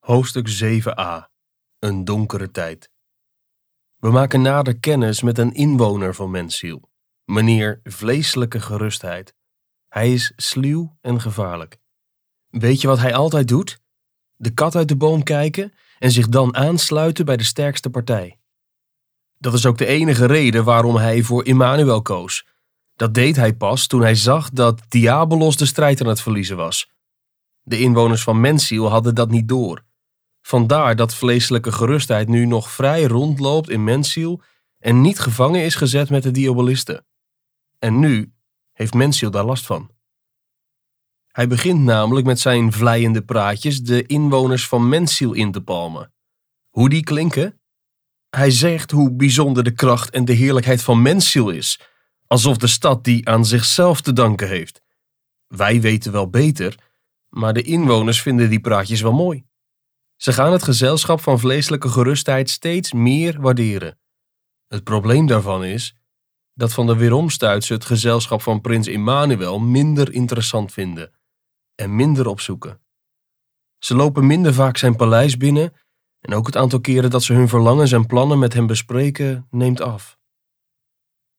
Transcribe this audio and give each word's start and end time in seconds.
Hoofdstuk 0.00 0.48
7a 0.62 1.28
Een 1.78 2.04
donkere 2.04 2.50
tijd. 2.50 2.90
We 3.96 4.10
maken 4.10 4.42
nader 4.42 4.78
kennis 4.78 5.22
met 5.22 5.38
een 5.38 5.52
inwoner 5.52 6.14
van 6.14 6.30
Mensziel, 6.30 6.90
meneer 7.24 7.80
Vleeselijke 7.84 8.60
Gerustheid. 8.60 9.34
Hij 9.88 10.12
is 10.12 10.32
sluw 10.36 10.96
en 11.00 11.20
gevaarlijk. 11.20 11.78
Weet 12.48 12.80
je 12.80 12.86
wat 12.86 12.98
hij 12.98 13.14
altijd 13.14 13.48
doet? 13.48 13.80
De 14.36 14.50
kat 14.50 14.76
uit 14.76 14.88
de 14.88 14.96
boom 14.96 15.22
kijken 15.22 15.72
en 15.98 16.10
zich 16.10 16.28
dan 16.28 16.56
aansluiten 16.56 17.24
bij 17.24 17.36
de 17.36 17.44
sterkste 17.44 17.90
partij. 17.90 18.38
Dat 19.38 19.54
is 19.54 19.66
ook 19.66 19.78
de 19.78 19.86
enige 19.86 20.26
reden 20.26 20.64
waarom 20.64 20.96
hij 20.96 21.22
voor 21.22 21.44
Immanuel 21.44 22.02
koos. 22.02 22.46
Dat 22.94 23.14
deed 23.14 23.36
hij 23.36 23.54
pas 23.54 23.86
toen 23.86 24.00
hij 24.00 24.14
zag 24.14 24.50
dat 24.50 24.82
Diabolos 24.88 25.56
de 25.56 25.66
strijd 25.66 26.00
aan 26.00 26.08
het 26.08 26.20
verliezen 26.20 26.56
was. 26.56 26.90
De 27.62 27.78
inwoners 27.80 28.22
van 28.22 28.40
Mensziel 28.40 28.88
hadden 28.88 29.14
dat 29.14 29.30
niet 29.30 29.48
door. 29.48 29.88
Vandaar 30.40 30.96
dat 30.96 31.14
vleeselijke 31.14 31.72
gerustheid 31.72 32.28
nu 32.28 32.46
nog 32.46 32.70
vrij 32.70 33.02
rondloopt 33.02 33.70
in 33.70 33.84
mensziel 33.84 34.42
en 34.78 35.00
niet 35.00 35.18
gevangen 35.18 35.64
is 35.64 35.74
gezet 35.74 36.10
met 36.10 36.22
de 36.22 36.30
diabolisten. 36.30 37.06
En 37.78 37.98
nu 37.98 38.32
heeft 38.72 38.94
mensziel 38.94 39.30
daar 39.30 39.44
last 39.44 39.66
van. 39.66 39.90
Hij 41.26 41.46
begint 41.46 41.80
namelijk 41.80 42.26
met 42.26 42.40
zijn 42.40 42.72
vleiende 42.72 43.22
praatjes 43.22 43.82
de 43.82 44.06
inwoners 44.06 44.68
van 44.68 44.88
mensziel 44.88 45.32
in 45.32 45.52
te 45.52 45.60
palmen. 45.60 46.12
Hoe 46.68 46.88
die 46.88 47.02
klinken? 47.02 47.60
Hij 48.30 48.50
zegt 48.50 48.90
hoe 48.90 49.12
bijzonder 49.12 49.64
de 49.64 49.72
kracht 49.72 50.10
en 50.10 50.24
de 50.24 50.32
heerlijkheid 50.32 50.82
van 50.82 51.02
mensziel 51.02 51.50
is, 51.50 51.80
alsof 52.26 52.56
de 52.56 52.66
stad 52.66 53.04
die 53.04 53.28
aan 53.28 53.44
zichzelf 53.44 54.00
te 54.00 54.12
danken 54.12 54.48
heeft. 54.48 54.82
Wij 55.46 55.80
weten 55.80 56.12
wel 56.12 56.30
beter, 56.30 56.78
maar 57.28 57.52
de 57.52 57.62
inwoners 57.62 58.22
vinden 58.22 58.50
die 58.50 58.60
praatjes 58.60 59.00
wel 59.00 59.12
mooi. 59.12 59.44
Ze 60.20 60.32
gaan 60.32 60.52
het 60.52 60.62
gezelschap 60.62 61.20
van 61.20 61.38
vleeselijke 61.38 61.88
gerustheid 61.88 62.50
steeds 62.50 62.92
meer 62.92 63.40
waarderen. 63.40 63.98
Het 64.66 64.84
probleem 64.84 65.26
daarvan 65.26 65.64
is 65.64 65.94
dat 66.54 66.72
van 66.72 66.86
de 66.86 66.96
weeromstuits 66.96 67.68
het 67.68 67.84
gezelschap 67.84 68.42
van 68.42 68.60
prins 68.60 68.86
Immanuel 68.86 69.58
minder 69.58 70.12
interessant 70.12 70.72
vinden 70.72 71.12
en 71.74 71.96
minder 71.96 72.26
opzoeken. 72.26 72.80
Ze 73.78 73.94
lopen 73.94 74.26
minder 74.26 74.54
vaak 74.54 74.76
zijn 74.76 74.96
paleis 74.96 75.36
binnen 75.36 75.72
en 76.20 76.34
ook 76.34 76.46
het 76.46 76.56
aantal 76.56 76.80
keren 76.80 77.10
dat 77.10 77.22
ze 77.22 77.32
hun 77.32 77.48
verlangens 77.48 77.92
en 77.92 78.06
plannen 78.06 78.38
met 78.38 78.52
hem 78.52 78.66
bespreken 78.66 79.46
neemt 79.50 79.80
af. 79.80 80.18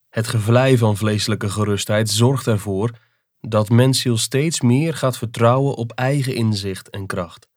Het 0.09 0.27
gevlei 0.27 0.77
van 0.77 0.97
vleeselijke 0.97 1.49
gerustheid 1.49 2.09
zorgt 2.09 2.47
ervoor 2.47 2.91
dat 3.39 3.69
mensziel 3.69 4.17
steeds 4.17 4.61
meer 4.61 4.93
gaat 4.93 5.17
vertrouwen 5.17 5.75
op 5.75 5.91
eigen 5.91 6.35
inzicht 6.35 6.89
en 6.89 7.07
kracht. 7.07 7.50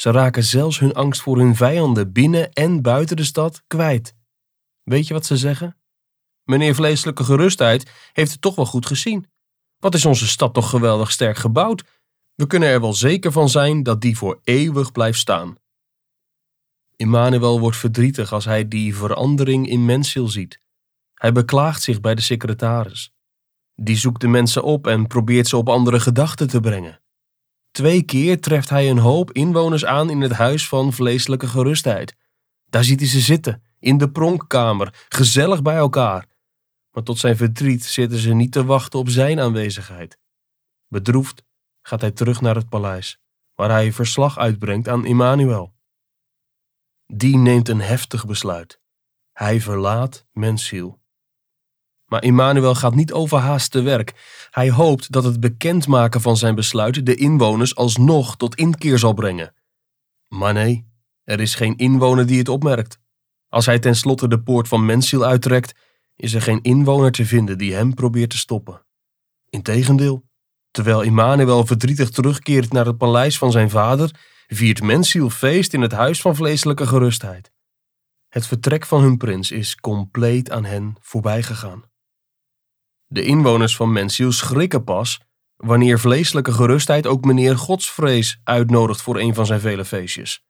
Ze 0.00 0.10
raken 0.10 0.44
zelfs 0.44 0.78
hun 0.78 0.92
angst 0.92 1.20
voor 1.20 1.38
hun 1.38 1.56
vijanden 1.56 2.12
binnen 2.12 2.52
en 2.52 2.82
buiten 2.82 3.16
de 3.16 3.24
stad 3.24 3.62
kwijt. 3.66 4.14
Weet 4.82 5.06
je 5.06 5.14
wat 5.14 5.26
ze 5.26 5.36
zeggen? 5.36 5.76
Meneer 6.44 6.74
Vleeselijke 6.74 7.24
Gerustheid 7.24 7.90
heeft 8.12 8.30
het 8.32 8.40
toch 8.40 8.54
wel 8.54 8.66
goed 8.66 8.86
gezien. 8.86 9.30
Wat 9.78 9.94
is 9.94 10.04
onze 10.04 10.28
stad 10.28 10.54
toch 10.54 10.70
geweldig 10.70 11.10
sterk 11.10 11.36
gebouwd? 11.36 11.84
We 12.34 12.46
kunnen 12.46 12.68
er 12.68 12.80
wel 12.80 12.92
zeker 12.92 13.32
van 13.32 13.48
zijn 13.48 13.82
dat 13.82 14.00
die 14.00 14.16
voor 14.16 14.40
eeuwig 14.44 14.92
blijft 14.92 15.18
staan. 15.18 15.56
Immanuel 16.96 17.60
wordt 17.60 17.76
verdrietig 17.76 18.32
als 18.32 18.44
hij 18.44 18.68
die 18.68 18.96
verandering 18.96 19.68
in 19.68 19.84
Mensiel 19.84 20.28
ziet. 20.28 20.60
Hij 21.14 21.32
beklaagt 21.32 21.82
zich 21.82 22.00
bij 22.00 22.14
de 22.14 22.22
secretaris. 22.22 23.12
Die 23.74 23.96
zoekt 23.96 24.20
de 24.20 24.28
mensen 24.28 24.62
op 24.62 24.86
en 24.86 25.06
probeert 25.06 25.48
ze 25.48 25.56
op 25.56 25.68
andere 25.68 26.00
gedachten 26.00 26.48
te 26.48 26.60
brengen. 26.60 27.00
Twee 27.80 28.02
keer 28.02 28.40
treft 28.40 28.68
hij 28.68 28.90
een 28.90 28.98
hoop 28.98 29.32
inwoners 29.32 29.84
aan 29.84 30.10
in 30.10 30.20
het 30.20 30.32
huis 30.32 30.68
van 30.68 30.92
vleeselijke 30.92 31.46
gerustheid. 31.46 32.16
Daar 32.66 32.84
ziet 32.84 33.00
hij 33.00 33.08
ze 33.08 33.20
zitten, 33.20 33.62
in 33.78 33.98
de 33.98 34.10
pronkkamer, 34.10 35.06
gezellig 35.08 35.62
bij 35.62 35.76
elkaar. 35.76 36.26
Maar 36.90 37.02
tot 37.02 37.18
zijn 37.18 37.36
verdriet 37.36 37.84
zitten 37.84 38.18
ze 38.18 38.32
niet 38.34 38.52
te 38.52 38.64
wachten 38.64 38.98
op 38.98 39.08
zijn 39.08 39.40
aanwezigheid. 39.40 40.18
Bedroefd 40.88 41.42
gaat 41.82 42.00
hij 42.00 42.10
terug 42.10 42.40
naar 42.40 42.54
het 42.54 42.68
paleis, 42.68 43.18
waar 43.54 43.70
hij 43.70 43.92
verslag 43.92 44.38
uitbrengt 44.38 44.88
aan 44.88 45.04
Immanuel. 45.04 45.72
Die 47.06 47.36
neemt 47.36 47.68
een 47.68 47.80
heftig 47.80 48.26
besluit. 48.26 48.80
Hij 49.32 49.60
verlaat 49.60 50.26
mensziel. 50.32 50.99
Maar 52.10 52.22
Immanuel 52.22 52.74
gaat 52.74 52.94
niet 52.94 53.12
overhaast 53.12 53.70
te 53.70 53.82
werk. 53.82 54.14
Hij 54.50 54.70
hoopt 54.70 55.12
dat 55.12 55.24
het 55.24 55.40
bekendmaken 55.40 56.20
van 56.20 56.36
zijn 56.36 56.54
besluit 56.54 57.06
de 57.06 57.14
inwoners 57.14 57.74
alsnog 57.74 58.36
tot 58.36 58.54
inkeer 58.54 58.98
zal 58.98 59.12
brengen. 59.12 59.54
Maar 60.28 60.52
nee, 60.52 60.86
er 61.24 61.40
is 61.40 61.54
geen 61.54 61.76
inwoner 61.76 62.26
die 62.26 62.38
het 62.38 62.48
opmerkt. 62.48 62.98
Als 63.48 63.66
hij 63.66 63.78
tenslotte 63.78 64.28
de 64.28 64.40
poort 64.40 64.68
van 64.68 64.86
Mensiel 64.86 65.24
uittrekt, 65.24 65.74
is 66.16 66.34
er 66.34 66.42
geen 66.42 66.62
inwoner 66.62 67.12
te 67.12 67.26
vinden 67.26 67.58
die 67.58 67.74
hem 67.74 67.94
probeert 67.94 68.30
te 68.30 68.38
stoppen. 68.38 68.82
Integendeel, 69.48 70.24
terwijl 70.70 71.02
Immanuel 71.02 71.66
verdrietig 71.66 72.10
terugkeert 72.10 72.72
naar 72.72 72.86
het 72.86 72.98
paleis 72.98 73.38
van 73.38 73.50
zijn 73.50 73.70
vader, 73.70 74.10
viert 74.46 74.82
Mensiel 74.82 75.30
feest 75.30 75.74
in 75.74 75.80
het 75.80 75.92
huis 75.92 76.20
van 76.20 76.36
vleeselijke 76.36 76.86
gerustheid. 76.86 77.50
Het 78.28 78.46
vertrek 78.46 78.86
van 78.86 79.02
hun 79.02 79.16
prins 79.16 79.50
is 79.50 79.74
compleet 79.74 80.50
aan 80.50 80.64
hen 80.64 80.96
voorbijgegaan. 81.00 81.89
De 83.12 83.22
inwoners 83.22 83.76
van 83.76 83.92
Mensiel 83.92 84.32
schrikken 84.32 84.84
pas 84.84 85.20
wanneer 85.56 85.98
vleeselijke 85.98 86.52
gerustheid 86.52 87.06
ook 87.06 87.24
meneer 87.24 87.58
Godsvrees 87.58 88.40
uitnodigt 88.44 89.02
voor 89.02 89.18
een 89.18 89.34
van 89.34 89.46
zijn 89.46 89.60
vele 89.60 89.84
feestjes. 89.84 90.44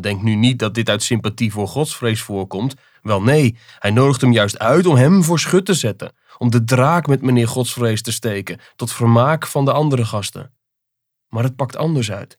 Denk 0.00 0.22
nu 0.22 0.34
niet 0.34 0.58
dat 0.58 0.74
dit 0.74 0.88
uit 0.88 1.02
sympathie 1.02 1.52
voor 1.52 1.68
godsvrees 1.68 2.22
voorkomt. 2.22 2.74
Wel 3.02 3.22
nee, 3.22 3.56
hij 3.78 3.90
nodigt 3.90 4.20
hem 4.20 4.32
juist 4.32 4.58
uit 4.58 4.86
om 4.86 4.96
hem 4.96 5.22
voor 5.22 5.38
schut 5.38 5.64
te 5.64 5.74
zetten, 5.74 6.12
om 6.38 6.50
de 6.50 6.64
draak 6.64 7.06
met 7.06 7.22
meneer 7.22 7.48
Godsvrees 7.48 8.02
te 8.02 8.12
steken, 8.12 8.60
tot 8.76 8.92
vermaak 8.92 9.46
van 9.46 9.64
de 9.64 9.72
andere 9.72 10.04
gasten. 10.04 10.54
Maar 11.28 11.44
het 11.44 11.56
pakt 11.56 11.76
anders 11.76 12.12
uit. 12.12 12.38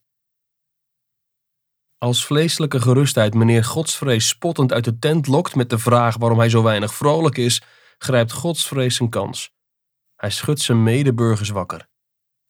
Als 1.97 2.25
vleeselijke 2.25 2.81
gerustheid 2.81 3.34
meneer 3.34 3.63
Godsvrees 3.63 4.28
spottend 4.28 4.73
uit 4.73 4.84
de 4.84 5.00
tent 5.00 5.28
lokt 5.28 5.56
met 5.56 5.69
de 5.69 5.79
vraag 5.79 6.17
waarom 6.17 6.40
hij 6.40 6.50
zo 6.50 6.63
weinig 6.63 6.94
vrolijk 6.94 7.38
is, 7.38 7.61
grijpt 8.03 8.31
godsvrees 8.31 9.00
een 9.00 9.09
kans. 9.09 9.51
Hij 10.16 10.29
schudt 10.29 10.59
zijn 10.59 10.84
medeburgers 10.84 11.50
wakker. 11.50 11.88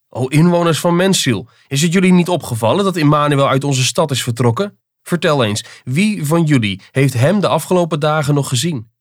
O 0.10 0.26
inwoners 0.26 0.80
van 0.80 0.96
Mensiel, 0.96 1.48
is 1.68 1.82
het 1.82 1.94
jullie 1.94 2.14
niet 2.14 2.30
opgevallen 2.30 2.84
dat 2.84 2.96
Immanuel 2.96 3.48
uit 3.48 3.64
onze 3.64 3.84
stad 3.84 4.12
is 4.12 4.24
vertrokken? 4.24 4.80
Vertel 5.04 5.44
eens, 5.44 5.64
wie 5.84 6.26
van 6.26 6.44
jullie 6.44 6.82
heeft 6.92 7.14
hem 7.14 7.40
de 7.40 7.48
afgelopen 7.48 8.00
dagen 8.00 8.34
nog 8.34 8.48
gezien? 8.48 8.92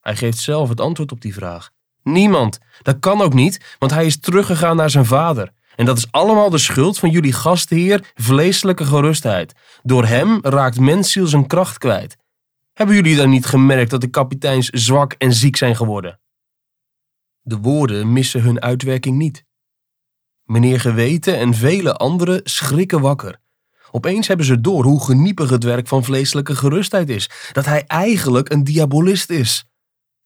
Hij 0.00 0.16
geeft 0.16 0.38
zelf 0.38 0.68
het 0.68 0.80
antwoord 0.80 1.12
op 1.12 1.20
die 1.20 1.34
vraag. 1.34 1.70
Niemand. 2.02 2.58
Dat 2.82 2.98
kan 2.98 3.20
ook 3.20 3.34
niet, 3.34 3.76
want 3.78 3.92
hij 3.92 4.06
is 4.06 4.20
teruggegaan 4.20 4.76
naar 4.76 4.90
zijn 4.90 5.06
vader. 5.06 5.52
En 5.76 5.84
dat 5.84 5.96
is 5.96 6.10
allemaal 6.10 6.50
de 6.50 6.58
schuld 6.58 6.98
van 6.98 7.10
jullie 7.10 7.32
gastheer, 7.32 8.12
vleeselijke 8.14 8.84
gerustheid. 8.84 9.52
Door 9.82 10.04
hem 10.06 10.38
raakt 10.42 10.80
Mensiel 10.80 11.26
zijn 11.26 11.46
kracht 11.46 11.78
kwijt. 11.78 12.16
Hebben 12.74 12.94
jullie 12.94 13.16
dan 13.16 13.30
niet 13.30 13.46
gemerkt 13.46 13.90
dat 13.90 14.00
de 14.00 14.10
kapiteins 14.10 14.68
zwak 14.68 15.12
en 15.12 15.32
ziek 15.32 15.56
zijn 15.56 15.76
geworden? 15.76 16.20
De 17.40 17.56
woorden 17.56 18.12
missen 18.12 18.42
hun 18.42 18.60
uitwerking 18.60 19.16
niet. 19.16 19.44
Meneer 20.44 20.80
Geweten 20.80 21.38
en 21.38 21.54
vele 21.54 21.94
anderen 21.94 22.40
schrikken 22.44 23.00
wakker. 23.00 23.40
Opeens 23.90 24.28
hebben 24.28 24.46
ze 24.46 24.60
door 24.60 24.84
hoe 24.84 25.04
geniepig 25.04 25.50
het 25.50 25.64
werk 25.64 25.88
van 25.88 26.04
vleeselijke 26.04 26.56
gerustheid 26.56 27.08
is, 27.08 27.30
dat 27.52 27.64
hij 27.64 27.84
eigenlijk 27.86 28.50
een 28.50 28.64
diabolist 28.64 29.30
is. 29.30 29.64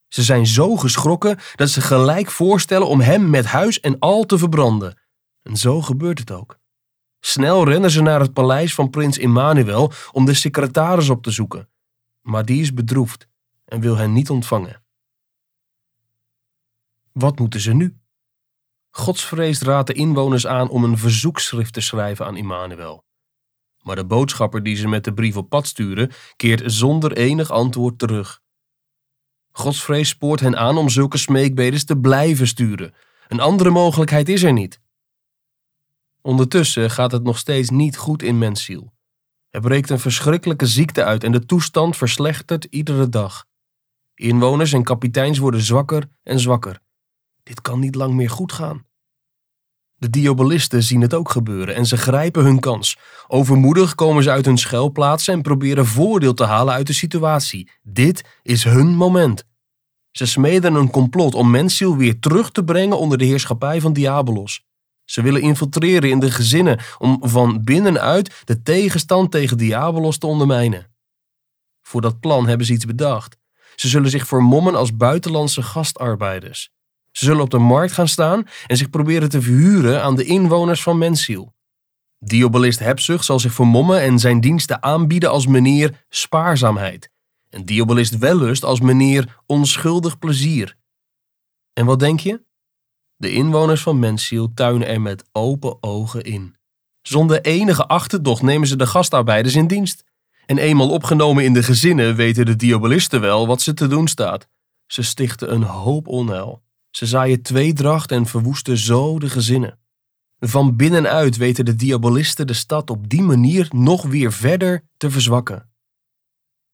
Ze 0.07 0.23
zijn 0.23 0.47
zo 0.47 0.77
geschrokken 0.77 1.39
dat 1.55 1.69
ze 1.69 1.81
gelijk 1.81 2.31
voorstellen 2.31 2.89
om 2.89 3.01
hem 3.01 3.31
met 3.31 3.45
huis 3.45 3.81
en 3.81 3.99
al 3.99 4.25
te 4.25 4.39
verbranden. 4.39 5.01
En 5.43 5.57
zo 5.57 5.83
gebeurt 5.83 6.19
het 6.19 6.31
ook. 6.31 6.59
Snel 7.21 7.69
rennen 7.69 7.91
ze 7.91 8.03
naar 8.03 8.21
het 8.21 8.33
paleis 8.33 8.75
van 8.75 8.91
prins 8.91 9.19
Immanuel 9.19 9.93
om 10.13 10.25
de 10.25 10.35
secretaris 10.35 11.09
op 11.09 11.23
te 11.23 11.31
zoeken 11.31 11.69
maar 12.29 12.45
die 12.45 12.61
is 12.61 12.75
bedroefd 12.75 13.29
en 13.65 13.81
wil 13.81 13.97
hen 13.97 14.13
niet 14.13 14.31
ontvangen. 14.31 14.83
Wat 17.13 17.39
moeten 17.39 17.61
ze 17.61 17.73
nu? 17.73 17.99
Godsvrees 18.91 19.61
raadt 19.61 19.87
de 19.87 19.93
inwoners 19.93 20.47
aan 20.47 20.69
om 20.69 20.85
een 20.85 20.99
verzoekschrift 20.99 21.73
te 21.73 21.81
schrijven 21.81 22.27
aan 22.27 22.37
Immanuel. 22.37 23.05
Maar 23.83 23.97
de 23.97 24.05
boodschapper 24.05 24.63
die 24.63 24.77
ze 24.77 24.89
met 24.89 25.05
de 25.05 25.15
brief 25.15 25.37
op 25.37 25.49
pad 25.49 25.67
sturen, 25.67 26.11
keert 26.37 26.73
zonder 26.73 27.13
enig 27.13 27.51
antwoord 27.51 27.99
terug. 27.99 28.41
Godsvrees 29.51 30.09
spoort 30.09 30.41
hen 30.41 30.57
aan 30.57 30.77
om 30.77 30.89
zulke 30.89 31.19
smeekbedes 31.19 31.85
te 31.85 31.99
blijven 31.99 32.47
sturen. 32.47 32.95
Een 33.29 33.41
andere 33.41 33.71
mogelijkheid 33.71 34.29
is 34.29 34.43
er 34.43 34.53
niet. 34.53 34.81
Ondertussen 36.21 36.91
gaat 36.91 37.13
het 37.13 37.23
nog 37.23 37.39
steeds 37.39 37.71
niet 37.71 37.97
goed 37.97 38.23
in 38.23 38.39
mensziel. 38.39 38.97
Er 39.51 39.61
breekt 39.61 39.91
een 39.91 39.99
verschrikkelijke 39.99 40.67
ziekte 40.67 41.05
uit 41.05 41.25
en 41.25 41.33
de 41.33 41.47
toestand 41.47 41.97
verslechtert 41.97 42.65
iedere 42.65 43.09
dag. 43.09 43.47
Inwoners 44.15 44.73
en 44.73 44.83
kapiteins 44.83 45.39
worden 45.39 45.61
zwakker 45.61 46.09
en 46.23 46.41
zwakker. 46.41 46.81
Dit 47.43 47.61
kan 47.61 47.81
niet 47.81 47.95
lang 47.95 48.15
meer 48.15 48.31
goed 48.31 48.53
gaan. 48.53 48.87
De 49.95 50.11
diabolisten 50.11 50.83
zien 50.83 51.01
het 51.01 51.15
ook 51.15 51.31
gebeuren 51.31 51.75
en 51.75 51.87
ze 51.87 51.97
grijpen 51.97 52.45
hun 52.45 52.61
kans. 52.61 52.99
Overmoedig 53.27 53.95
komen 53.95 54.23
ze 54.23 54.31
uit 54.31 54.45
hun 54.45 54.59
schuilplaatsen 54.59 55.35
en 55.35 55.43
proberen 55.43 55.87
voordeel 55.87 56.35
te 56.35 56.45
halen 56.45 56.75
uit 56.75 56.87
de 56.87 56.93
situatie. 56.93 57.71
Dit 57.83 58.39
is 58.43 58.65
hun 58.65 58.87
moment. 58.87 59.45
Ze 60.11 60.27
smeden 60.27 60.75
een 60.75 60.91
complot 60.91 61.35
om 61.35 61.51
Mensiel 61.51 61.97
weer 61.97 62.19
terug 62.19 62.51
te 62.51 62.65
brengen 62.65 62.99
onder 62.99 63.19
de 63.19 63.25
heerschappij 63.25 63.81
van 63.81 63.93
Diabolos. 63.93 64.67
Ze 65.11 65.23
willen 65.23 65.43
infiltreren 65.43 66.11
in 66.11 66.19
de 66.19 66.31
gezinnen 66.31 66.81
om 66.99 67.19
van 67.21 67.65
binnenuit 67.65 68.43
de 68.45 68.63
tegenstand 68.63 69.31
tegen 69.31 69.59
Diabolos 69.59 70.19
te 70.19 70.27
ondermijnen. 70.27 70.87
Voor 71.83 72.01
dat 72.01 72.21
plan 72.21 72.47
hebben 72.47 72.67
ze 72.67 72.73
iets 72.73 72.85
bedacht. 72.85 73.37
Ze 73.77 73.89
zullen 73.89 74.11
zich 74.11 74.27
vermommen 74.27 74.75
als 74.75 74.97
buitenlandse 74.97 75.63
gastarbeiders. 75.63 76.71
Ze 77.13 77.25
zullen 77.25 77.43
op 77.43 77.51
de 77.51 77.59
markt 77.59 77.93
gaan 77.93 78.09
staan 78.09 78.45
en 78.67 78.77
zich 78.77 78.91
proberen 78.91 79.29
te 79.29 79.43
verhuren 79.43 80.03
aan 80.03 80.17
de 80.17 80.25
inwoners 80.25 80.83
van 80.83 80.99
Mensiel. 80.99 81.55
Diobolist 82.19 82.79
Hebzucht 82.79 83.25
zal 83.25 83.39
zich 83.39 83.53
vermommen 83.53 84.01
en 84.01 84.19
zijn 84.19 84.41
diensten 84.41 84.83
aanbieden 84.83 85.31
als 85.31 85.47
meneer 85.47 86.05
Spaarzaamheid. 86.09 87.11
En 87.51 87.65
Diobolist 87.65 88.19
Wellust 88.19 88.65
als 88.65 88.81
meneer 88.81 89.41
Onschuldig 89.47 90.19
Plezier. 90.19 90.77
En 91.73 91.87
wat 91.87 91.99
denk 91.99 92.21
je? 92.21 92.47
De 93.21 93.33
inwoners 93.33 93.83
van 93.83 93.99
Mensiel 93.99 94.55
tuinen 94.55 94.89
er 94.89 95.01
met 95.01 95.25
open 95.33 95.83
ogen 95.83 96.23
in. 96.23 96.57
Zonder 97.03 97.41
enige 97.41 97.87
achterdocht 97.87 98.43
nemen 98.43 98.69
ze 98.69 98.77
de 98.77 98.87
gastarbeiders 98.87 99.55
in 99.55 99.67
dienst. 99.67 100.05
En 100.47 100.59
eenmaal 100.59 100.91
opgenomen 100.91 101.45
in 101.45 101.53
de 101.53 101.63
gezinnen 101.63 102.15
weten 102.15 102.47
de 102.47 102.57
diabolisten 102.57 103.21
wel 103.21 103.47
wat 103.47 103.61
ze 103.61 103.75
te 103.75 103.87
doen 103.87 104.09
staat. 104.09 104.49
Ze 104.87 105.03
stichten 105.03 105.53
een 105.53 105.63
hoop 105.63 106.07
onheil. 106.09 106.63
Ze 106.91 107.07
zaaien 107.07 107.43
tweedracht 107.43 108.13
en 108.13 108.27
verwoesten 108.27 108.77
zo 108.77 109.19
de 109.19 109.29
gezinnen. 109.29 109.79
Van 110.41 110.77
binnenuit 110.77 111.37
weten 111.37 111.65
de 111.65 111.75
diabolisten 111.75 112.47
de 112.47 112.53
stad 112.53 112.91
op 112.91 113.09
die 113.09 113.23
manier 113.23 113.69
nog 113.71 114.03
weer 114.03 114.33
verder 114.33 114.85
te 114.97 115.11
verzwakken. 115.11 115.71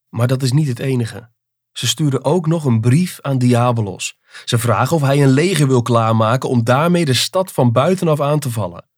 Maar 0.09 0.27
dat 0.27 0.43
is 0.43 0.53
niet 0.53 0.69
het 0.69 0.79
enige. 0.79 1.33
Ze 1.75 1.87
sturen 1.87 2.25
ook 2.25 2.47
nog 2.47 2.65
een 2.65 2.81
brief 2.81 3.21
aan 3.21 3.39
Diabolos. 3.39 4.19
Ze 4.45 4.59
vragen 4.59 4.97
of 4.97 5.03
hij 5.03 5.23
een 5.23 5.33
leger 5.33 5.67
wil 5.67 5.83
klaarmaken 5.83 6.49
om 6.49 6.65
daarmee 6.65 7.05
de 7.05 7.15
stad 7.15 7.53
van 7.53 7.73
buitenaf 7.73 8.21
aan 8.21 8.39
te 8.39 8.51
vallen. 8.51 8.89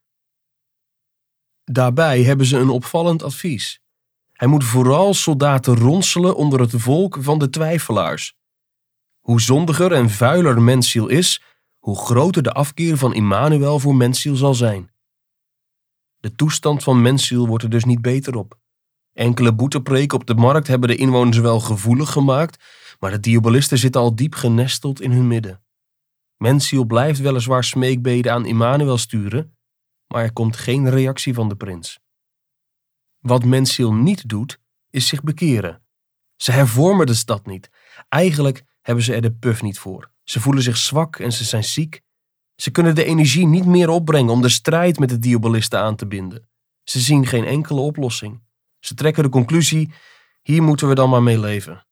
Daarbij 1.65 2.23
hebben 2.23 2.47
ze 2.47 2.57
een 2.57 2.69
opvallend 2.69 3.23
advies. 3.23 3.81
Hij 4.33 4.49
moet 4.49 4.65
vooral 4.65 5.15
soldaten 5.15 5.77
ronselen 5.77 6.37
onder 6.37 6.61
het 6.61 6.73
volk 6.77 7.17
van 7.21 7.39
de 7.39 7.51
twijfelaars. 7.51 8.37
Hoe 9.21 9.41
zondiger 9.41 9.93
en 9.93 10.11
vuiler 10.11 10.63
mensziel 10.63 11.07
is, 11.07 11.43
hoe 11.79 11.99
groter 11.99 12.43
de 12.43 12.53
afkeer 12.53 12.97
van 12.97 13.15
Immanuel 13.15 13.79
voor 13.79 13.95
mensziel 13.95 14.37
zal 14.37 14.55
zijn. 14.55 14.91
De 16.17 16.35
toestand 16.35 16.83
van 16.83 17.03
mensziel 17.03 17.47
wordt 17.47 17.65
er 17.65 17.71
dus 17.71 17.85
niet 17.85 18.03
beter 18.03 18.37
op. 18.37 18.59
Enkele 19.17 19.55
boetepreken 19.55 20.19
op 20.19 20.27
de 20.27 20.35
markt 20.35 20.67
hebben 20.67 20.89
de 20.89 20.97
inwoners 20.97 21.39
wel 21.39 21.61
gevoelig 21.61 22.11
gemaakt, 22.11 22.65
maar 22.99 23.11
de 23.11 23.21
diabolisten 23.21 23.79
zitten 23.79 24.01
al 24.01 24.15
diep 24.15 24.35
genesteld 24.35 25.01
in 25.01 25.11
hun 25.11 25.27
midden. 25.27 25.63
Mensziel 26.37 26.85
blijft 26.85 27.21
weliswaar 27.21 27.65
smeekbeden 27.65 28.33
aan 28.33 28.47
Immanuel 28.47 28.99
sturen, 28.99 29.57
maar 30.07 30.23
er 30.23 30.33
komt 30.33 30.57
geen 30.57 30.91
reactie 30.91 31.35
van 31.35 31.49
de 31.49 31.57
prins. 31.57 31.99
Wat 33.19 33.45
Mensziel 33.45 33.95
niet 33.95 34.29
doet, 34.29 34.59
is 34.91 35.07
zich 35.07 35.23
bekeren. 35.23 35.83
Ze 36.37 36.53
hervormen 36.53 37.07
de 37.07 37.15
stad 37.15 37.47
niet. 37.47 37.71
Eigenlijk 38.09 38.65
hebben 38.83 39.05
ze 39.05 39.15
er 39.15 39.23
de 39.23 39.33
puf 39.33 39.63
niet 39.63 39.79
voor. 39.79 40.11
Ze 40.25 40.41
voelen 40.41 40.63
zich 40.63 40.77
zwak 40.77 41.19
en 41.19 41.33
ze 41.33 41.45
zijn 41.45 41.65
ziek. 41.65 42.01
Ze 42.57 42.71
kunnen 42.71 42.95
de 42.95 43.05
energie 43.05 43.47
niet 43.47 43.67
meer 43.67 43.89
opbrengen 43.89 44.33
om 44.33 44.43
de 44.43 44.49
strijd 44.49 44.99
met 44.99 45.09
de 45.09 45.19
diabolisten 45.19 45.81
aan 45.81 45.97
te 45.97 46.07
binden. 46.07 46.49
Ze 46.85 47.01
zien 47.01 47.27
geen 47.27 47.45
enkele 47.45 47.81
oplossing. 47.81 48.45
Ze 48.87 48.95
trekken 48.95 49.23
de 49.23 49.29
conclusie: 49.29 49.93
hier 50.43 50.63
moeten 50.63 50.89
we 50.89 50.95
dan 50.95 51.11
maar 51.11 51.23
mee 51.23 51.39
leven. 51.39 51.87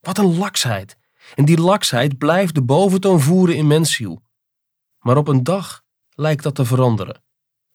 Wat 0.00 0.18
een 0.18 0.38
laksheid! 0.38 0.96
En 1.34 1.44
die 1.44 1.60
laksheid 1.60 2.18
blijft 2.18 2.54
de 2.54 2.62
boventoon 2.62 3.20
voeren 3.20 3.56
in 3.56 3.66
mensziel. 3.66 4.22
Maar 4.98 5.16
op 5.16 5.28
een 5.28 5.42
dag 5.42 5.82
lijkt 6.08 6.42
dat 6.42 6.54
te 6.54 6.64
veranderen. 6.64 7.22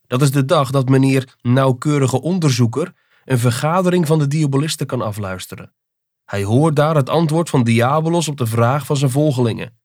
Dat 0.01 0.22
is 0.22 0.31
de 0.31 0.45
dag 0.45 0.72
dat 0.72 0.90
meneer 0.90 1.36
nauwkeurige 1.42 2.22
onderzoeker 2.22 2.94
een 3.25 3.40
vergadering 3.40 4.07
van 4.07 4.19
de 4.19 4.28
diabolisten 4.28 4.88
kan 4.88 5.01
afluisteren. 5.01 5.74
Hij 6.25 6.44
hoort 6.44 6.75
daar 6.75 6.95
het 6.95 7.10
antwoord 7.10 7.50
van 7.50 7.63
Diabolos 7.63 8.28
op 8.28 8.38
de 8.38 8.45
vraag 8.45 8.86
van 8.86 8.98
zijn 8.98 9.12
volgelingen. 9.12 9.80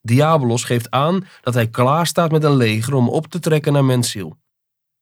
Diabolos 0.00 0.64
geeft 0.64 0.90
aan 0.90 1.26
dat 1.40 1.54
hij 1.54 1.68
klaar 1.68 2.06
staat 2.06 2.30
met 2.30 2.44
een 2.44 2.56
leger 2.56 2.94
om 2.94 3.08
op 3.08 3.26
te 3.26 3.38
trekken 3.38 3.72
naar 3.72 3.84
Mensiel. 3.84 4.36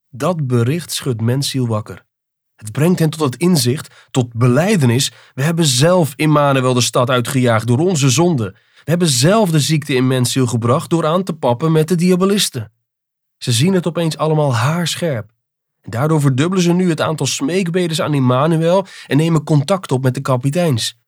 Dat 0.09 0.47
bericht 0.47 0.93
schudt 0.93 1.21
Mensiel 1.21 1.67
wakker. 1.67 2.09
Het 2.61 2.73
brengt 2.73 2.99
hen 2.99 3.11
tot 3.11 3.21
het 3.21 3.37
inzicht, 3.37 3.95
tot 4.11 4.33
beleidenis. 4.33 5.13
We 5.35 5.43
hebben 5.43 5.65
zelf 5.65 6.13
Immanuel 6.17 6.75
de 6.75 6.81
stad 6.81 7.11
uitgejaagd 7.11 7.67
door 7.67 7.79
onze 7.79 8.11
zonde. 8.11 8.45
We 8.85 8.91
hebben 8.91 9.09
zelf 9.09 9.51
de 9.51 9.61
ziekte 9.61 9.95
in 9.95 10.07
Mensiel 10.07 10.47
gebracht 10.47 10.91
door 10.91 11.07
aan 11.07 11.23
te 11.23 11.33
pappen 11.33 11.73
met 11.73 11.89
de 11.89 11.95
diabolisten. 11.95 12.73
Ze 13.39 13.53
zien 13.53 13.75
het 13.75 13.87
opeens 13.87 14.17
allemaal 14.17 14.55
haarscherp. 14.55 15.31
Daardoor 15.83 16.21
verdubbelen 16.21 16.65
ze 16.65 16.73
nu 16.73 16.89
het 16.89 17.01
aantal 17.01 17.27
smeekbedes 17.27 18.01
aan 18.01 18.15
Immanuel 18.15 18.87
en 19.07 19.17
nemen 19.17 19.45
contact 19.45 19.93
op 19.93 20.03
met 20.03 20.15
de 20.15 20.21
kapiteins. 20.21 20.99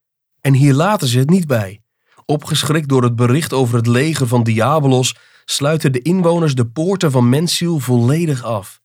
En 0.41 0.55
hier 0.55 0.75
laten 0.75 1.09
ze 1.09 1.19
het 1.19 1.31
niet 1.31 1.47
bij. 1.47 1.83
Opgeschrikt 2.25 2.89
door 2.89 3.03
het 3.03 3.17
bericht 3.17 3.53
over 3.53 3.77
het 3.77 3.87
leger 3.87 4.27
van 4.27 4.43
Diabolos 4.43 5.17
sluiten 5.45 5.93
de 5.93 6.03
inwoners 6.03 6.55
de 6.55 6.67
poorten 6.67 7.11
van 7.11 7.29
Mensiel 7.29 7.79
volledig 7.79 8.45
af. 8.45 8.82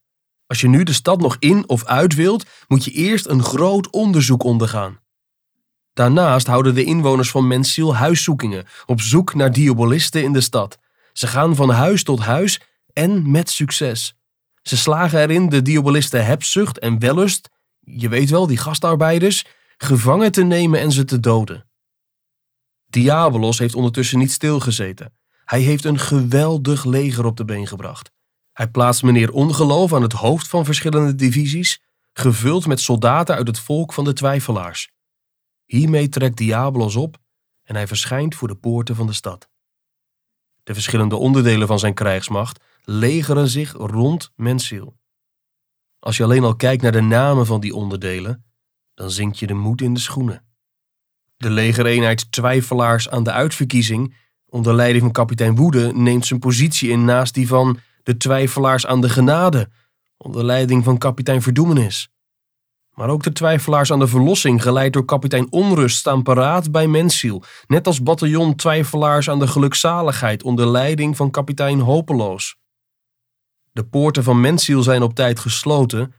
Als 0.47 0.61
je 0.61 0.67
nu 0.67 0.83
de 0.83 0.93
stad 0.93 1.21
nog 1.21 1.35
in 1.39 1.69
of 1.69 1.85
uit 1.85 2.15
wilt, 2.15 2.45
moet 2.67 2.85
je 2.85 2.91
eerst 2.91 3.27
een 3.27 3.43
groot 3.43 3.89
onderzoek 3.89 4.43
ondergaan. 4.43 4.99
Daarnaast 5.93 6.47
houden 6.47 6.75
de 6.75 6.83
inwoners 6.83 7.29
van 7.29 7.47
Mensiel 7.47 7.95
huiszoekingen 7.95 8.65
op 8.85 9.01
zoek 9.01 9.33
naar 9.33 9.51
diabolisten 9.51 10.23
in 10.23 10.33
de 10.33 10.41
stad. 10.41 10.77
Ze 11.13 11.27
gaan 11.27 11.55
van 11.55 11.69
huis 11.69 12.03
tot 12.03 12.19
huis 12.19 12.61
en 12.93 13.31
met 13.31 13.49
succes. 13.49 14.15
Ze 14.61 14.77
slagen 14.77 15.19
erin 15.19 15.49
de 15.49 15.61
diabolisten 15.61 16.25
hebzucht 16.25 16.79
en 16.79 16.99
wellust, 16.99 17.49
je 17.79 18.09
weet 18.09 18.29
wel, 18.29 18.47
die 18.47 18.57
gastarbeiders, 18.57 19.45
gevangen 19.77 20.31
te 20.31 20.43
nemen 20.43 20.79
en 20.79 20.91
ze 20.91 21.05
te 21.05 21.19
doden. 21.19 21.65
Diabolos 22.85 23.59
heeft 23.59 23.75
ondertussen 23.75 24.19
niet 24.19 24.31
stilgezeten. 24.31 25.13
Hij 25.45 25.61
heeft 25.61 25.85
een 25.85 25.99
geweldig 25.99 26.85
leger 26.85 27.25
op 27.25 27.37
de 27.37 27.45
been 27.45 27.67
gebracht. 27.67 28.11
Hij 28.57 28.67
plaatst 28.67 29.03
meneer 29.03 29.31
Ongeloof 29.31 29.93
aan 29.93 30.01
het 30.01 30.13
hoofd 30.13 30.47
van 30.47 30.65
verschillende 30.65 31.15
divisies, 31.15 31.81
gevuld 32.13 32.67
met 32.67 32.79
soldaten 32.79 33.35
uit 33.35 33.47
het 33.47 33.59
volk 33.59 33.93
van 33.93 34.03
de 34.03 34.13
twijfelaars. 34.13 34.91
Hiermee 35.65 36.09
trekt 36.09 36.37
Diabolos 36.37 36.95
op 36.95 37.17
en 37.63 37.75
hij 37.75 37.87
verschijnt 37.87 38.35
voor 38.35 38.47
de 38.47 38.55
poorten 38.55 38.95
van 38.95 39.07
de 39.07 39.13
stad. 39.13 39.49
De 40.63 40.73
verschillende 40.73 41.15
onderdelen 41.15 41.67
van 41.67 41.79
zijn 41.79 41.93
krijgsmacht 41.93 42.63
legeren 42.81 43.47
zich 43.47 43.73
rond 43.73 44.31
Mensiel. 44.35 44.97
Als 45.99 46.17
je 46.17 46.23
alleen 46.23 46.43
al 46.43 46.55
kijkt 46.55 46.81
naar 46.81 46.91
de 46.91 47.01
namen 47.01 47.45
van 47.45 47.59
die 47.59 47.75
onderdelen, 47.75 48.45
dan 48.93 49.11
zinkt 49.11 49.39
je 49.39 49.47
de 49.47 49.53
moed 49.53 49.81
in 49.81 49.93
de 49.93 49.99
schoenen. 49.99 50.45
De 51.35 51.49
legereenheid 51.49 52.31
Twijfelaars 52.31 53.09
aan 53.09 53.23
de 53.23 53.31
uitverkiezing, 53.31 54.15
onder 54.45 54.73
leiding 54.73 55.03
van 55.03 55.11
kapitein 55.11 55.55
Woede, 55.55 55.93
neemt 55.93 56.25
zijn 56.25 56.39
positie 56.39 56.89
in 56.89 57.05
naast 57.05 57.33
die 57.33 57.47
van 57.47 57.79
de 58.07 58.17
Twijfelaars 58.17 58.85
aan 58.85 59.01
de 59.01 59.09
genade, 59.09 59.69
onder 60.17 60.45
leiding 60.45 60.83
van 60.83 60.97
kapitein 60.97 61.41
Verdoemenis. 61.41 62.09
Maar 62.91 63.09
ook 63.09 63.23
de 63.23 63.31
twijfelaars 63.31 63.91
aan 63.91 63.99
de 63.99 64.07
verlossing, 64.07 64.61
geleid 64.61 64.93
door 64.93 65.05
kapitein 65.05 65.51
Onrust, 65.51 65.97
staan 65.97 66.23
paraat 66.23 66.71
bij 66.71 66.87
Mensiel, 66.87 67.43
net 67.67 67.87
als 67.87 68.03
bataljon 68.03 68.55
twijfelaars 68.55 69.29
aan 69.29 69.39
de 69.39 69.47
gelukzaligheid 69.47 70.43
onder 70.43 70.67
leiding 70.67 71.15
van 71.15 71.31
kapitein 71.31 71.79
Hopeloos. 71.79 72.55
De 73.71 73.85
poorten 73.85 74.23
van 74.23 74.41
Mensiel 74.41 74.83
zijn 74.83 75.01
op 75.01 75.13
tijd 75.13 75.39
gesloten, 75.39 76.13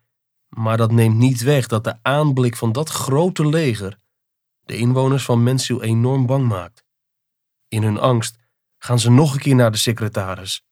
maar 0.49 0.77
dat 0.77 0.93
neemt 0.93 1.17
niet 1.17 1.43
weg 1.43 1.67
dat 1.67 1.85
de 1.85 1.95
aanblik 2.03 2.57
van 2.57 2.73
dat 2.73 2.89
grote 2.89 3.47
leger 3.47 3.99
de 4.63 4.77
inwoners 4.77 5.25
van 5.25 5.43
Mensiel 5.43 5.83
enorm 5.83 6.27
bang 6.27 6.49
maakt. 6.49 6.85
In 7.69 7.83
hun 7.83 7.99
angst 7.99 8.39
gaan 8.79 8.99
ze 8.99 9.11
nog 9.11 9.33
een 9.33 9.41
keer 9.41 9.55
naar 9.55 9.71
de 9.71 9.77
secretaris. 9.77 10.68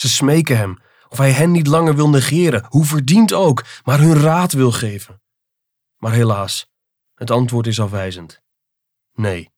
Ze 0.00 0.08
smeken 0.08 0.56
hem 0.56 0.78
of 1.08 1.18
hij 1.18 1.30
hen 1.30 1.50
niet 1.50 1.66
langer 1.66 1.94
wil 1.96 2.08
negeren, 2.08 2.64
hoe 2.68 2.84
verdiend 2.84 3.32
ook, 3.32 3.64
maar 3.84 3.98
hun 3.98 4.14
raad 4.14 4.52
wil 4.52 4.72
geven. 4.72 5.22
Maar 5.96 6.12
helaas, 6.12 6.66
het 7.14 7.30
antwoord 7.30 7.66
is 7.66 7.80
afwijzend. 7.80 8.42
Nee, 9.14 9.50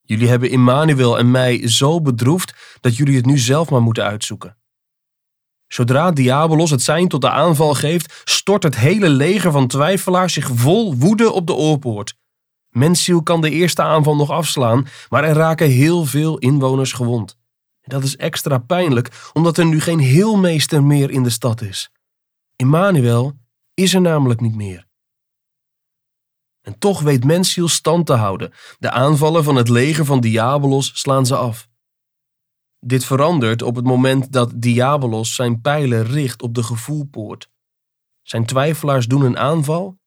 jullie 0.00 0.28
hebben 0.28 0.50
Immanuel 0.50 1.18
en 1.18 1.30
mij 1.30 1.68
zo 1.68 2.00
bedroefd 2.00 2.78
dat 2.80 2.96
jullie 2.96 3.16
het 3.16 3.26
nu 3.26 3.38
zelf 3.38 3.70
maar 3.70 3.82
moeten 3.82 4.04
uitzoeken. 4.04 4.56
Zodra 5.66 6.10
Diabolos 6.10 6.70
het 6.70 6.82
zijn 6.82 7.08
tot 7.08 7.20
de 7.20 7.30
aanval 7.30 7.74
geeft, 7.74 8.22
stort 8.24 8.62
het 8.62 8.76
hele 8.76 9.08
leger 9.08 9.52
van 9.52 9.66
twijfelaars 9.66 10.32
zich 10.32 10.50
vol 10.52 10.94
woede 10.94 11.32
op 11.32 11.46
de 11.46 11.54
oorpoort. 11.54 12.14
Mensiel 12.68 13.22
kan 13.22 13.40
de 13.40 13.50
eerste 13.50 13.82
aanval 13.82 14.16
nog 14.16 14.30
afslaan, 14.30 14.86
maar 15.08 15.24
er 15.24 15.34
raken 15.34 15.68
heel 15.68 16.04
veel 16.04 16.38
inwoners 16.38 16.92
gewond. 16.92 17.37
Dat 17.88 18.02
is 18.02 18.16
extra 18.16 18.58
pijnlijk, 18.58 19.30
omdat 19.32 19.58
er 19.58 19.66
nu 19.66 19.80
geen 19.80 19.98
heelmeester 19.98 20.82
meer 20.82 21.10
in 21.10 21.22
de 21.22 21.30
stad 21.30 21.60
is. 21.60 21.90
Immanuel 22.56 23.38
is 23.74 23.94
er 23.94 24.00
namelijk 24.00 24.40
niet 24.40 24.54
meer. 24.54 24.86
En 26.60 26.78
toch 26.78 27.00
weet 27.00 27.24
Mensiel 27.24 27.68
stand 27.68 28.06
te 28.06 28.12
houden. 28.12 28.52
De 28.78 28.90
aanvallen 28.90 29.44
van 29.44 29.56
het 29.56 29.68
leger 29.68 30.04
van 30.04 30.20
Diabolos 30.20 31.00
slaan 31.00 31.26
ze 31.26 31.36
af. 31.36 31.68
Dit 32.80 33.04
verandert 33.04 33.62
op 33.62 33.76
het 33.76 33.84
moment 33.84 34.32
dat 34.32 34.52
Diabolos 34.54 35.34
zijn 35.34 35.60
pijlen 35.60 36.04
richt 36.04 36.42
op 36.42 36.54
de 36.54 36.62
gevoelpoort. 36.62 37.50
Zijn 38.22 38.46
twijfelaars 38.46 39.06
doen 39.06 39.22
een 39.22 39.38
aanval 39.38 39.98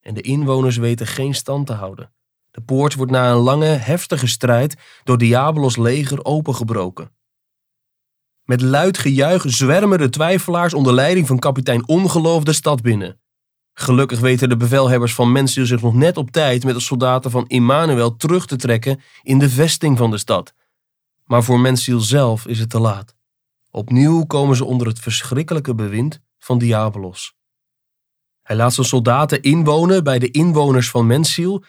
en 0.00 0.14
de 0.14 0.20
inwoners 0.20 0.76
weten 0.76 1.06
geen 1.06 1.34
stand 1.34 1.66
te 1.66 1.72
houden. 1.72 2.12
De 2.50 2.60
poort 2.60 2.94
wordt 2.94 3.12
na 3.12 3.30
een 3.30 3.36
lange, 3.36 3.66
heftige 3.66 4.26
strijd 4.26 5.00
door 5.04 5.18
Diabolos 5.18 5.76
leger 5.76 6.24
opengebroken. 6.24 7.15
Met 8.46 8.60
luid 8.60 8.98
gejuich 8.98 9.42
zwermen 9.46 9.98
de 9.98 10.08
twijfelaars 10.08 10.74
onder 10.74 10.92
leiding 10.92 11.26
van 11.26 11.38
kapitein 11.38 11.88
Ongeloof 11.88 12.44
de 12.44 12.52
stad 12.52 12.82
binnen. 12.82 13.20
Gelukkig 13.72 14.20
weten 14.20 14.48
de 14.48 14.56
bevelhebbers 14.56 15.14
van 15.14 15.32
Mensiel 15.32 15.66
zich 15.66 15.82
nog 15.82 15.94
net 15.94 16.16
op 16.16 16.30
tijd 16.30 16.64
met 16.64 16.74
de 16.74 16.80
soldaten 16.80 17.30
van 17.30 17.46
Immanuel 17.46 18.16
terug 18.16 18.46
te 18.46 18.56
trekken 18.56 19.00
in 19.22 19.38
de 19.38 19.50
vesting 19.50 19.98
van 19.98 20.10
de 20.10 20.18
stad. 20.18 20.54
Maar 21.24 21.44
voor 21.44 21.60
Mensiel 21.60 22.00
zelf 22.00 22.46
is 22.46 22.58
het 22.58 22.70
te 22.70 22.80
laat. 22.80 23.14
Opnieuw 23.70 24.24
komen 24.24 24.56
ze 24.56 24.64
onder 24.64 24.86
het 24.86 24.98
verschrikkelijke 24.98 25.74
bewind 25.74 26.20
van 26.38 26.58
Diabolos. 26.58 27.34
Hij 28.42 28.56
laat 28.56 28.74
zijn 28.74 28.86
soldaten 28.86 29.42
inwonen 29.42 30.04
bij 30.04 30.18
de 30.18 30.30
inwoners 30.30 30.90
van 30.90 31.06
Mensiel 31.06 31.64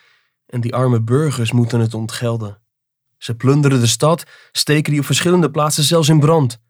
en 0.46 0.62
die 0.62 0.76
arme 0.76 1.02
burgers 1.02 1.52
moeten 1.52 1.80
het 1.80 1.94
ontgelden. 1.94 2.62
Ze 3.18 3.36
plunderen 3.36 3.80
de 3.80 3.88
stad, 3.88 4.24
steken 4.52 4.92
die 4.92 5.00
op 5.00 5.06
verschillende 5.06 5.52
plaatsen 5.52 5.84
zelfs 5.84 6.10
in 6.10 6.20
brand. 6.20 6.66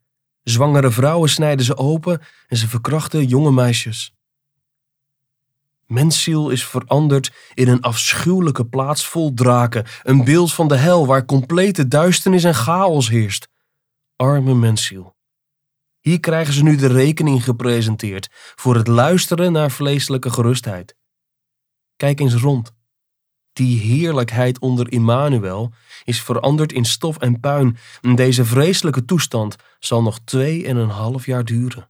Zwangere 0.49 0.91
vrouwen 0.91 1.29
snijden 1.29 1.65
ze 1.65 1.77
open 1.77 2.21
en 2.47 2.57
ze 2.57 2.67
verkrachten 2.67 3.25
jonge 3.25 3.51
meisjes. 3.51 4.15
Mensziel 5.85 6.49
is 6.49 6.65
veranderd 6.65 7.33
in 7.53 7.67
een 7.67 7.81
afschuwelijke 7.81 8.65
plaats 8.65 9.07
vol 9.07 9.33
draken, 9.33 9.85
een 10.03 10.23
beeld 10.23 10.53
van 10.53 10.67
de 10.67 10.75
hel 10.75 11.05
waar 11.07 11.25
complete 11.25 11.87
duisternis 11.87 12.43
en 12.43 12.55
chaos 12.55 13.09
heerst. 13.09 13.47
Arme 14.15 14.55
mensziel. 14.55 15.15
Hier 15.99 16.19
krijgen 16.19 16.53
ze 16.53 16.63
nu 16.63 16.75
de 16.75 16.87
rekening 16.87 17.43
gepresenteerd 17.43 18.27
voor 18.55 18.75
het 18.75 18.87
luisteren 18.87 19.51
naar 19.51 19.71
vleeselijke 19.71 20.29
gerustheid. 20.29 20.95
Kijk 21.95 22.19
eens 22.19 22.35
rond. 22.35 22.76
Die 23.57 23.79
heerlijkheid 23.79 24.59
onder 24.59 24.91
Immanuel 24.91 25.71
is 26.03 26.21
veranderd 26.21 26.73
in 26.73 26.85
stof 26.85 27.17
en 27.17 27.39
puin 27.39 27.77
en 28.01 28.15
deze 28.15 28.45
vreselijke 28.45 29.05
toestand 29.05 29.55
zal 29.79 30.01
nog 30.01 30.19
twee 30.19 30.65
en 30.65 30.77
een 30.77 30.89
half 30.89 31.25
jaar 31.25 31.45
duren. 31.45 31.89